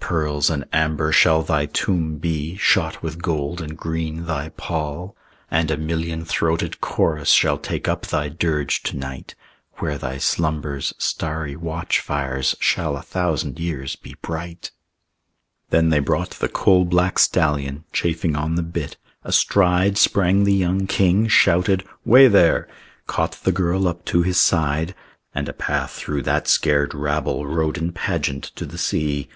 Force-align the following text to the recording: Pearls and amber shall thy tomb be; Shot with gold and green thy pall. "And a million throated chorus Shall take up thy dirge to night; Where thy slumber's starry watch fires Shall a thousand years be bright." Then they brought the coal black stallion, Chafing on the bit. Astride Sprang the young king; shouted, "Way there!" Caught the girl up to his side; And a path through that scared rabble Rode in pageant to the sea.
Pearls 0.00 0.50
and 0.50 0.66
amber 0.74 1.10
shall 1.12 1.42
thy 1.42 1.64
tomb 1.64 2.18
be; 2.18 2.58
Shot 2.58 3.02
with 3.02 3.22
gold 3.22 3.62
and 3.62 3.78
green 3.78 4.26
thy 4.26 4.50
pall. 4.50 5.16
"And 5.50 5.70
a 5.70 5.78
million 5.78 6.26
throated 6.26 6.82
chorus 6.82 7.30
Shall 7.30 7.56
take 7.56 7.88
up 7.88 8.04
thy 8.06 8.28
dirge 8.28 8.82
to 8.82 8.98
night; 8.98 9.34
Where 9.78 9.96
thy 9.96 10.18
slumber's 10.18 10.92
starry 10.98 11.56
watch 11.56 12.00
fires 12.00 12.54
Shall 12.60 12.98
a 12.98 13.02
thousand 13.02 13.58
years 13.58 13.96
be 13.96 14.14
bright." 14.20 14.70
Then 15.70 15.88
they 15.88 16.00
brought 16.00 16.32
the 16.32 16.48
coal 16.50 16.84
black 16.84 17.18
stallion, 17.18 17.84
Chafing 17.94 18.36
on 18.36 18.56
the 18.56 18.62
bit. 18.62 18.98
Astride 19.24 19.96
Sprang 19.96 20.44
the 20.44 20.52
young 20.52 20.86
king; 20.86 21.26
shouted, 21.28 21.82
"Way 22.04 22.28
there!" 22.28 22.68
Caught 23.06 23.44
the 23.44 23.52
girl 23.52 23.88
up 23.88 24.04
to 24.06 24.20
his 24.22 24.38
side; 24.38 24.94
And 25.34 25.48
a 25.48 25.54
path 25.54 25.92
through 25.92 26.20
that 26.24 26.46
scared 26.46 26.92
rabble 26.92 27.46
Rode 27.46 27.78
in 27.78 27.92
pageant 27.92 28.44
to 28.56 28.66
the 28.66 28.76
sea. 28.78 29.30